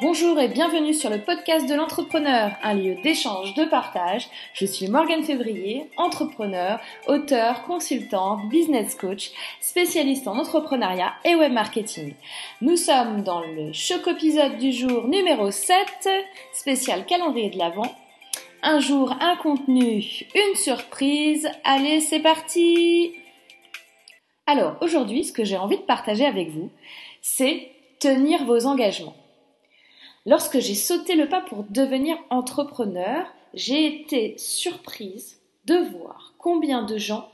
Bonjour 0.00 0.38
et 0.38 0.46
bienvenue 0.46 0.94
sur 0.94 1.10
le 1.10 1.18
podcast 1.18 1.68
de 1.68 1.74
l'entrepreneur, 1.74 2.52
un 2.62 2.74
lieu 2.74 2.94
d'échange, 3.02 3.54
de 3.54 3.64
partage. 3.64 4.28
Je 4.54 4.64
suis 4.64 4.86
Morgane 4.86 5.24
Février, 5.24 5.90
entrepreneur, 5.96 6.78
auteur, 7.08 7.64
consultante, 7.64 8.48
business 8.48 8.94
coach, 8.94 9.32
spécialiste 9.60 10.28
en 10.28 10.38
entrepreneuriat 10.38 11.14
et 11.24 11.34
web 11.34 11.52
marketing. 11.52 12.14
Nous 12.60 12.76
sommes 12.76 13.24
dans 13.24 13.40
le 13.40 13.72
choc 13.72 14.06
épisode 14.06 14.56
du 14.58 14.70
jour 14.70 15.08
numéro 15.08 15.50
7, 15.50 15.76
spécial 16.52 17.04
calendrier 17.04 17.50
de 17.50 17.58
l'Avent. 17.58 17.92
Un 18.62 18.78
jour, 18.78 19.16
un 19.20 19.34
contenu, 19.34 20.04
une 20.32 20.54
surprise. 20.54 21.50
Allez, 21.64 21.98
c'est 21.98 22.20
parti 22.20 23.14
Alors, 24.46 24.76
aujourd'hui, 24.80 25.24
ce 25.24 25.32
que 25.32 25.42
j'ai 25.42 25.56
envie 25.56 25.78
de 25.78 25.82
partager 25.82 26.24
avec 26.24 26.50
vous, 26.50 26.70
c'est 27.20 27.72
tenir 27.98 28.44
vos 28.44 28.64
engagements. 28.64 29.16
Lorsque 30.26 30.58
j'ai 30.58 30.74
sauté 30.74 31.14
le 31.14 31.28
pas 31.28 31.40
pour 31.40 31.64
devenir 31.64 32.16
entrepreneur, 32.30 33.26
j'ai 33.54 33.86
été 33.86 34.36
surprise 34.36 35.40
de 35.64 35.76
voir 35.76 36.34
combien 36.38 36.82
de 36.82 36.98
gens 36.98 37.28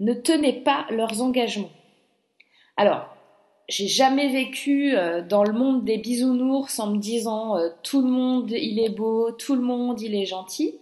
ne 0.00 0.14
tenaient 0.14 0.60
pas 0.64 0.86
leurs 0.90 1.22
engagements. 1.22 1.70
Alors, 2.76 3.14
j'ai 3.68 3.86
jamais 3.86 4.28
vécu 4.28 4.96
euh, 4.96 5.22
dans 5.22 5.44
le 5.44 5.52
monde 5.52 5.84
des 5.84 5.98
bisounours 5.98 6.78
en 6.80 6.90
me 6.90 6.98
disant 6.98 7.56
euh, 7.56 7.68
tout 7.82 8.02
le 8.02 8.10
monde 8.10 8.50
il 8.50 8.80
est 8.80 8.90
beau, 8.90 9.30
tout 9.32 9.54
le 9.54 9.62
monde 9.62 10.00
il 10.00 10.14
est 10.14 10.26
gentil. 10.26 10.74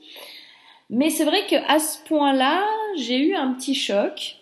Mais 0.89 1.11
c'est 1.11 1.25
vrai 1.25 1.45
qu'à 1.47 1.79
ce 1.79 1.99
point-là, 2.05 2.65
j'ai 2.97 3.19
eu 3.19 3.35
un 3.35 3.53
petit 3.53 3.75
choc 3.75 4.37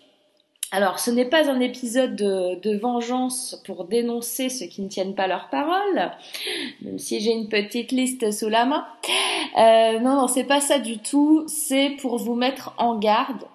alors, 0.71 0.99
ce 0.99 1.11
n'est 1.11 1.25
pas 1.25 1.49
un 1.49 1.61
épisode 1.61 2.15
de, 2.15 2.77
vengeance 2.77 3.61
pour 3.65 3.85
dénoncer 3.85 4.49
ceux 4.49 4.65
qui 4.65 4.81
ne 4.81 4.89
tiennent 4.89 5.15
pas 5.15 5.27
leur 5.27 5.49
parole, 5.49 6.11
même 6.81 6.99
si 6.99 7.21
j'ai 7.21 7.31
une 7.31 7.47
petite 7.47 7.93
liste 7.93 8.31
sous 8.33 8.49
la 8.49 8.65
main. 8.65 8.85
Euh, 9.57 9.99
non, 9.99 10.15
non, 10.15 10.27
c'est 10.27 10.43
pas 10.43 10.59
ça 10.59 10.79
du 10.79 10.97
tout. 10.97 11.45
C'est 11.47 11.91
pour 12.01 12.17
vous 12.17 12.35
mettre 12.35 12.73
en 12.77 12.97
garde. 12.97 13.45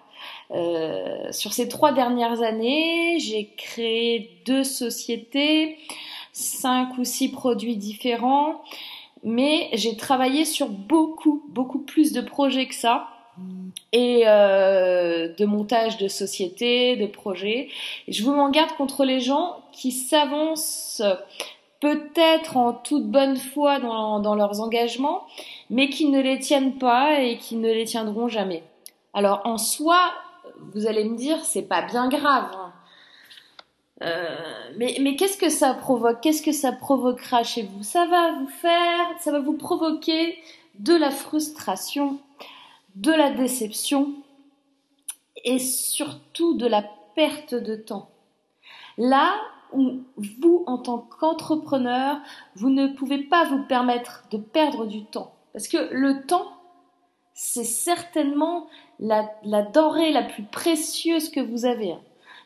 Euh, 0.52 1.30
sur 1.32 1.52
ces 1.52 1.68
trois 1.68 1.92
dernières 1.92 2.42
années, 2.42 3.18
j'ai 3.18 3.50
créé 3.58 4.30
deux 4.46 4.64
sociétés, 4.64 5.76
cinq 6.32 6.96
ou 6.98 7.04
six 7.04 7.30
produits 7.30 7.76
différents, 7.76 8.62
mais 9.22 9.68
j'ai 9.74 9.96
travaillé 9.96 10.46
sur 10.46 10.68
beaucoup, 10.68 11.42
beaucoup 11.48 11.80
plus 11.80 12.12
de 12.12 12.22
projets 12.22 12.66
que 12.66 12.74
ça 12.74 13.11
et 13.92 14.24
euh, 14.26 15.32
de 15.34 15.44
montage 15.44 15.96
de 15.98 16.08
sociétés, 16.08 16.96
de 16.96 17.06
projets. 17.06 17.68
je 18.08 18.22
vous 18.22 18.32
m'en 18.32 18.50
garde 18.50 18.72
contre 18.72 19.04
les 19.04 19.20
gens 19.20 19.56
qui 19.72 19.90
s'avancent 19.90 21.02
peut-être 21.80 22.56
en 22.56 22.72
toute 22.72 23.06
bonne 23.06 23.36
foi 23.36 23.80
dans, 23.80 24.34
leurs 24.34 24.60
engagements, 24.60 25.26
mais 25.68 25.88
qui 25.88 26.08
ne 26.08 26.20
les 26.20 26.38
tiennent 26.38 26.78
pas 26.78 27.20
et 27.20 27.38
qui 27.38 27.56
ne 27.56 27.72
les 27.72 27.84
tiendront 27.84 28.28
jamais. 28.28 28.62
Alors 29.14 29.42
en 29.44 29.58
soi, 29.58 29.98
vous 30.74 30.86
allez 30.86 31.04
me 31.04 31.16
dire, 31.16 31.44
c'est 31.44 31.62
pas 31.62 31.82
bien 31.82 32.08
grave. 32.08 32.50
Hein. 32.54 32.72
Euh, 34.02 34.36
mais, 34.76 34.96
mais 35.00 35.16
qu'est-ce 35.16 35.36
que 35.36 35.48
ça 35.48 35.74
provoque? 35.74 36.20
Qu'est-ce 36.20 36.42
que 36.42 36.52
ça 36.52 36.72
provoquera 36.72 37.42
chez 37.42 37.62
vous? 37.62 37.82
Ça 37.82 38.06
va 38.06 38.32
vous 38.32 38.48
faire, 38.48 39.06
ça 39.20 39.32
va 39.32 39.40
vous 39.40 39.56
provoquer 39.56 40.38
de 40.78 40.94
la 40.94 41.10
frustration, 41.10 42.18
de 42.94 43.12
la 43.12 43.30
déception 43.30 44.14
et 45.44 45.58
surtout 45.58 46.54
de 46.54 46.66
la 46.66 46.84
perte 47.14 47.54
de 47.54 47.74
temps. 47.74 48.10
Là 48.98 49.34
où 49.72 50.02
vous, 50.16 50.64
en 50.66 50.78
tant 50.78 50.98
qu'entrepreneur, 50.98 52.18
vous 52.56 52.70
ne 52.70 52.88
pouvez 52.88 53.18
pas 53.18 53.44
vous 53.44 53.62
permettre 53.64 54.24
de 54.30 54.36
perdre 54.36 54.86
du 54.86 55.04
temps. 55.04 55.32
Parce 55.52 55.68
que 55.68 55.88
le 55.92 56.26
temps, 56.26 56.52
c'est 57.34 57.64
certainement 57.64 58.66
la, 59.00 59.30
la, 59.44 59.62
denrée 59.62 60.12
la 60.12 60.22
plus 60.22 60.44
précieuse 60.44 61.30
que 61.30 61.40
vous 61.40 61.64
avez. 61.64 61.94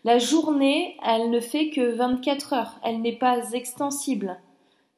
La 0.04 0.18
journée, 0.18 0.96
elle 1.04 1.30
ne 1.30 1.40
fait 1.40 1.70
que 1.70 1.94
24 1.96 2.52
heures, 2.52 2.80
elle 2.84 3.00
n'est 3.00 3.16
pas 3.16 3.50
extensible. 3.52 4.38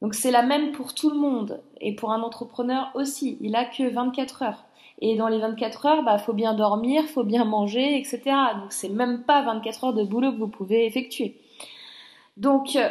Donc 0.01 0.13
c'est 0.13 0.31
la 0.31 0.43
même 0.43 0.71
pour 0.71 0.93
tout 0.93 1.09
le 1.09 1.17
monde 1.17 1.61
et 1.81 1.95
pour 1.95 2.11
un 2.11 2.21
entrepreneur 2.21 2.91
aussi, 2.93 3.37
il 3.41 3.55
a 3.55 3.65
que 3.65 3.89
24 3.89 4.43
heures. 4.43 4.65
Et 5.01 5.15
dans 5.15 5.29
les 5.29 5.39
24 5.39 5.85
heures, 5.85 6.03
bah, 6.03 6.17
faut 6.17 6.33
bien 6.33 6.53
dormir, 6.53 7.03
faut 7.05 7.23
bien 7.23 7.45
manger, 7.45 7.97
etc. 7.97 8.21
Donc 8.59 8.71
c'est 8.71 8.89
même 8.89 9.23
pas 9.23 9.41
24 9.43 9.83
heures 9.85 9.93
de 9.93 10.03
boulot 10.03 10.33
que 10.33 10.37
vous 10.37 10.47
pouvez 10.47 10.85
effectuer. 10.85 11.37
Donc 12.35 12.75
euh, 12.75 12.89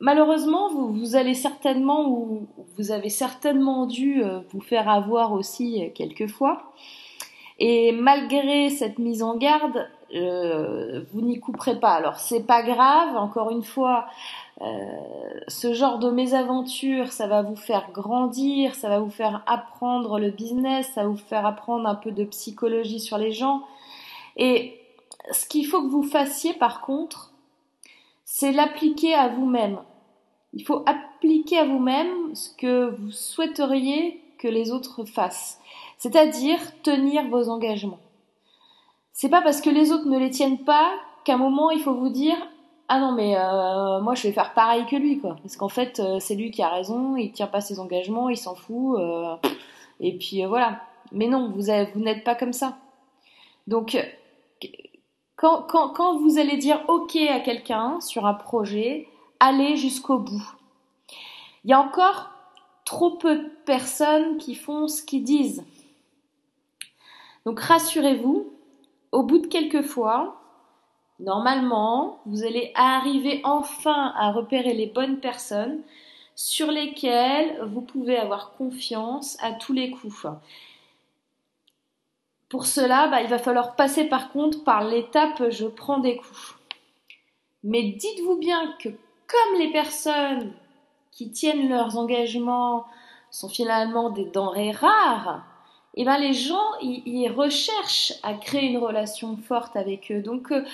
malheureusement, 0.00 0.68
vous, 0.68 1.14
allez 1.14 1.34
certainement 1.34 2.08
ou 2.08 2.48
vous 2.76 2.90
avez 2.90 3.08
certainement 3.08 3.86
dû 3.86 4.22
euh, 4.22 4.40
vous 4.50 4.60
faire 4.60 4.88
avoir 4.88 5.32
aussi 5.32 5.84
euh, 5.84 5.88
quelques 5.94 6.28
fois. 6.28 6.72
Et 7.60 7.92
malgré 7.92 8.70
cette 8.70 8.98
mise 8.98 9.22
en 9.22 9.36
garde, 9.36 9.88
vous 10.12 11.20
n'y 11.20 11.40
couperez 11.40 11.80
pas. 11.80 11.94
Alors 11.94 12.16
c'est 12.16 12.46
pas 12.46 12.62
grave. 12.62 13.16
Encore 13.16 13.50
une 13.50 13.64
fois, 13.64 14.06
ce 14.60 15.72
genre 15.72 15.98
de 15.98 16.10
mésaventure, 16.10 17.12
ça 17.12 17.26
va 17.26 17.42
vous 17.42 17.56
faire 17.56 17.90
grandir, 17.92 18.74
ça 18.74 18.88
va 18.88 18.98
vous 18.98 19.10
faire 19.10 19.42
apprendre 19.46 20.18
le 20.18 20.30
business, 20.30 20.90
ça 20.94 21.02
va 21.02 21.08
vous 21.08 21.16
faire 21.16 21.46
apprendre 21.46 21.88
un 21.88 21.94
peu 21.94 22.10
de 22.10 22.24
psychologie 22.24 23.00
sur 23.00 23.18
les 23.18 23.32
gens. 23.32 23.62
Et 24.36 24.80
ce 25.32 25.46
qu'il 25.46 25.66
faut 25.66 25.82
que 25.82 25.88
vous 25.88 26.02
fassiez 26.02 26.54
par 26.54 26.80
contre, 26.80 27.32
c'est 28.24 28.52
l'appliquer 28.52 29.14
à 29.14 29.28
vous-même. 29.28 29.78
Il 30.54 30.64
faut 30.64 30.82
appliquer 30.86 31.58
à 31.58 31.64
vous-même 31.64 32.34
ce 32.34 32.50
que 32.54 32.90
vous 32.90 33.10
souhaiteriez 33.10 34.20
que 34.38 34.48
les 34.48 34.70
autres 34.70 35.04
fassent. 35.04 35.60
C'est-à-dire 35.98 36.58
tenir 36.82 37.28
vos 37.28 37.48
engagements. 37.48 37.98
C'est 39.12 39.28
pas 39.28 39.42
parce 39.42 39.60
que 39.60 39.70
les 39.70 39.92
autres 39.92 40.06
ne 40.06 40.18
les 40.18 40.30
tiennent 40.30 40.64
pas 40.64 40.90
qu'à 41.24 41.34
un 41.34 41.38
moment 41.38 41.70
il 41.70 41.80
faut 41.80 41.94
vous 41.94 42.10
dire 42.10 42.36
ah 42.88 43.00
non 43.00 43.12
mais 43.12 43.36
euh, 43.36 44.00
moi 44.00 44.14
je 44.14 44.22
vais 44.22 44.32
faire 44.32 44.54
pareil 44.54 44.86
que 44.86 44.96
lui 44.96 45.20
quoi. 45.20 45.36
Parce 45.42 45.56
qu'en 45.56 45.68
fait 45.68 46.00
euh, 46.00 46.18
c'est 46.20 46.34
lui 46.34 46.50
qui 46.50 46.62
a 46.62 46.70
raison 46.70 47.16
il 47.16 47.32
tient 47.32 47.46
pas 47.46 47.60
ses 47.60 47.80
engagements 47.80 48.30
il 48.30 48.38
s'en 48.38 48.54
fout 48.54 48.98
euh, 48.98 49.36
et 50.00 50.16
puis 50.16 50.44
voilà. 50.44 50.80
Mais 51.12 51.28
non 51.28 51.50
vous 51.50 51.66
vous 51.94 52.00
n'êtes 52.00 52.24
pas 52.24 52.34
comme 52.34 52.54
ça. 52.54 52.78
Donc 53.66 53.96
quand, 55.36 55.62
quand, 55.68 55.90
quand 55.90 56.18
vous 56.18 56.38
allez 56.38 56.56
dire 56.56 56.82
ok 56.88 57.16
à 57.16 57.40
quelqu'un 57.40 58.00
sur 58.00 58.26
un 58.26 58.34
projet 58.34 59.06
allez 59.38 59.76
jusqu'au 59.76 60.18
bout. 60.18 60.42
Il 61.64 61.70
y 61.70 61.74
a 61.74 61.80
encore 61.80 62.30
trop 62.86 63.10
peu 63.10 63.36
de 63.36 63.48
personnes 63.66 64.38
qui 64.38 64.54
font 64.54 64.88
ce 64.88 65.02
qu'ils 65.02 65.24
disent. 65.24 65.62
Donc 67.44 67.60
rassurez-vous 67.60 68.50
au 69.12 69.22
bout 69.22 69.38
de 69.38 69.46
quelques 69.46 69.82
fois 69.82 70.37
Normalement, 71.20 72.20
vous 72.26 72.44
allez 72.44 72.70
arriver 72.74 73.40
enfin 73.44 74.14
à 74.16 74.30
repérer 74.30 74.74
les 74.74 74.86
bonnes 74.86 75.18
personnes 75.18 75.80
sur 76.36 76.70
lesquelles 76.70 77.60
vous 77.66 77.80
pouvez 77.80 78.16
avoir 78.16 78.52
confiance 78.52 79.36
à 79.42 79.52
tous 79.52 79.72
les 79.72 79.90
coups. 79.90 80.26
Pour 82.48 82.66
cela, 82.66 83.08
bah, 83.08 83.20
il 83.20 83.28
va 83.28 83.38
falloir 83.38 83.74
passer 83.74 84.04
par 84.04 84.30
contre 84.30 84.62
par 84.62 84.84
l'étape 84.84 85.50
je 85.50 85.66
prends 85.66 85.98
des 85.98 86.16
coups. 86.16 86.54
Mais 87.64 87.82
dites-vous 87.82 88.36
bien 88.36 88.74
que 88.78 88.88
comme 88.88 89.58
les 89.58 89.72
personnes 89.72 90.52
qui 91.10 91.32
tiennent 91.32 91.68
leurs 91.68 91.98
engagements 91.98 92.86
sont 93.32 93.48
finalement 93.48 94.10
des 94.10 94.24
denrées 94.24 94.70
rares, 94.70 95.44
et 95.94 96.02
eh 96.02 96.04
ben 96.04 96.18
les 96.18 96.32
gens 96.32 96.78
ils, 96.80 97.28
recherchent 97.28 98.12
à 98.22 98.34
créer 98.34 98.68
une 98.68 98.78
relation 98.78 99.36
forte 99.36 99.74
avec 99.74 100.12
eux. 100.12 100.22
Donc 100.22 100.52
euh, 100.52 100.64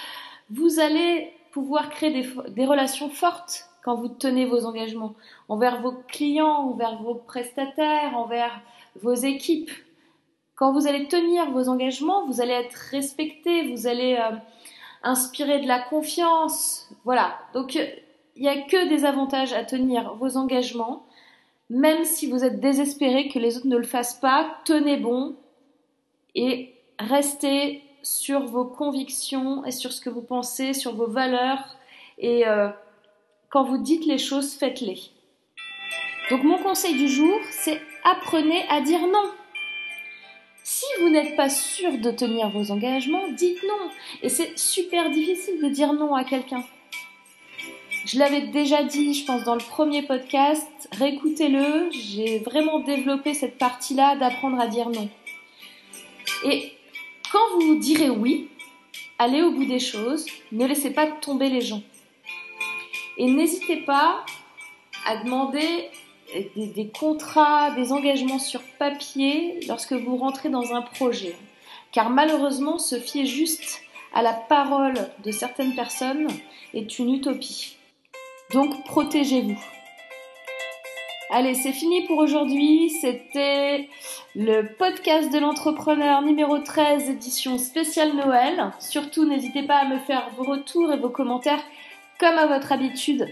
vous 0.51 0.81
allez 0.81 1.33
pouvoir 1.53 1.91
créer 1.91 2.27
des, 2.49 2.67
relations 2.67 3.11
fortes 3.11 3.69
quand 3.83 3.95
vous 3.95 4.09
tenez 4.09 4.45
vos 4.45 4.65
engagements 4.65 5.15
envers 5.49 5.81
vos 5.81 5.95
clients, 6.09 6.71
envers 6.71 7.01
vos 7.03 7.15
prestataires, 7.15 8.17
envers 8.17 8.61
vos 9.01 9.15
équipes. 9.15 9.71
Quand 10.57 10.73
vous 10.73 10.87
allez 10.87 11.07
tenir 11.09 11.51
vos 11.51 11.69
engagements, 11.69 12.27
vous 12.27 12.41
allez 12.41 12.53
être 12.53 12.75
respecté, 12.91 13.73
vous 13.73 13.87
allez 13.87 14.17
euh, 14.17 14.37
inspirer 15.03 15.61
de 15.61 15.69
la 15.69 15.81
confiance. 15.81 16.89
Voilà. 17.05 17.39
Donc, 17.53 17.75
il 17.75 18.43
n'y 18.43 18.49
a 18.49 18.63
que 18.63 18.89
des 18.89 19.05
avantages 19.05 19.53
à 19.53 19.65
tenir 19.65 20.15
vos 20.15 20.37
engagements. 20.37 21.07
Même 21.71 22.05
si 22.05 22.29
vous 22.31 22.45
êtes 22.45 22.61
désespéré 22.61 23.29
que 23.29 23.39
les 23.39 23.57
autres 23.57 23.67
ne 23.67 23.77
le 23.77 23.85
fassent 23.85 24.21
pas, 24.21 24.59
tenez 24.65 24.97
bon 24.97 25.37
et 26.35 26.75
restez 26.99 27.83
sur 28.05 28.45
vos 28.47 28.65
convictions 28.65 29.65
et 29.65 29.73
sur 29.73 29.93
ce 29.93 30.01
que 30.01 30.11
vous 30.11 30.23
pensez, 30.23 30.75
sur 30.75 30.95
vos 30.95 31.09
valeurs. 31.09 31.77
Et 32.19 32.47
euh, 32.47 32.69
quand 33.49 33.65
vous 33.65 33.79
dites 33.79 34.07
les 34.07 34.19
choses, 34.19 34.55
faites-les. 34.55 35.01
Donc 36.31 36.45
mon 36.45 36.59
conseil 36.59 36.95
du 36.95 37.09
jour, 37.09 37.39
c'est 37.51 37.81
apprenez 38.05 38.65
à 38.69 38.81
dire 38.81 39.01
non. 39.01 39.31
Si 40.63 40.87
vous 41.01 41.11
n'êtes 41.11 41.37
pas 41.37 41.51
sûr 41.51 41.99
de 41.99 42.11
tenir 42.11 42.51
vos 42.51 42.71
engagements, 42.71 43.29
dites 43.33 43.63
non. 43.65 43.91
Et 44.23 44.29
c'est 44.29 44.59
super 44.59 45.11
difficile 45.11 45.61
de 45.61 45.69
dire 45.69 45.93
non 45.93 46.15
à 46.15 46.25
quelqu'un. 46.25 46.65
Je 48.07 48.19
l'avais 48.19 48.49
déjà 48.49 48.83
dit, 48.83 49.15
je 49.15 49.25
pense, 49.25 49.45
dans 49.45 49.55
le 49.55 49.63
premier 49.63 50.03
podcast, 50.03 50.69
réécoutez-le, 50.93 51.91
j'ai 51.91 52.39
vraiment 52.39 52.81
développé 52.81 53.33
cette 53.33 53.57
partie-là 53.57 54.17
d'apprendre 54.17 54.61
à 54.61 54.67
dire 54.67 54.91
non. 54.91 55.09
Et 56.45 56.73
quand 57.35 57.59
vous 57.59 57.75
direz 57.75 58.11
oui, 58.11 58.49
allez 59.19 59.43
au 59.43 59.51
bout 59.51 59.65
des 59.65 59.81
choses, 59.81 60.25
ne 60.53 60.67
laissez 60.67 60.93
pas 60.93 61.09
tomber 61.09 61.51
les 61.51 61.63
gens. 61.63 61.83
Et 63.19 63.27
n'hésitez 63.27 63.79
pas 63.79 64.25
à 65.05 65.17
demander 65.17 65.91
des, 66.55 66.67
des, 66.67 66.89
contrats, 66.89 67.73
des 67.73 67.91
engagements 67.91 68.39
sur 68.39 68.63
papier 68.79 69.59
lorsque 69.67 69.95
vous 69.95 70.17
rentrez 70.17 70.49
dans 70.49 70.75
un 70.75 70.83
projet. 70.83 71.35
Car 71.91 72.09
malheureusement, 72.09 72.79
se 72.79 73.01
fier 73.01 73.27
juste 73.27 73.83
à 74.15 74.23
la 74.23 74.33
parole 74.33 74.95
de 75.25 75.33
certaines 75.33 75.75
personnes 75.75 76.29
est 76.73 77.01
une 77.01 77.15
utopie. 77.15 77.77
Donc 78.53 78.85
protégez-vous. 78.85 79.59
Allez, 81.37 81.55
c'est 81.55 81.73
fini 81.73 82.03
pour 82.07 82.19
aujourd'hui. 82.19 82.91
C'était 82.91 83.89
le 84.37 84.73
podcast 84.79 85.33
de 85.33 85.41
l'entrepreneur 85.41 86.23
numéro 86.23 86.59
13, 86.59 87.11
édition 87.11 87.59
spéciale 87.59 88.15
Noël. 88.15 88.71
Surtout, 88.79 89.25
n'hésitez 89.25 89.65
pas 89.65 89.79
à 89.79 89.89
me 89.89 89.99
faire 89.99 90.31
vos 90.37 90.45
retours 90.45 90.93
et 90.93 90.97
vos 90.97 91.09
commentaires 91.09 91.65
comme 92.21 92.39
à 92.39 92.47
votre 92.47 92.71
habitude. 92.71 93.27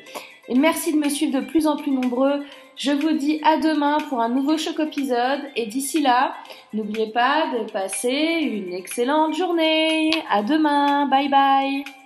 Et 0.48 0.56
merci 0.56 0.92
de 0.92 0.98
me 0.98 1.08
suivre 1.08 1.40
de 1.40 1.46
plus 1.46 1.68
en 1.68 1.76
plus 1.76 1.92
nombreux. 1.92 2.42
Je 2.74 2.90
vous 2.90 3.12
dis 3.12 3.40
à 3.44 3.58
demain 3.58 3.98
pour 4.08 4.20
un 4.20 4.30
nouveau 4.30 4.58
choc 4.58 4.80
épisode. 4.80 5.42
Et 5.54 5.66
d'ici 5.66 6.02
là, 6.02 6.34
n'oubliez 6.74 7.12
pas 7.12 7.52
de 7.56 7.70
passer 7.70 8.10
une 8.10 8.72
excellente 8.72 9.36
journée. 9.36 10.10
À 10.28 10.42
demain. 10.42 11.06
Bye 11.06 11.28
bye. 11.28 12.01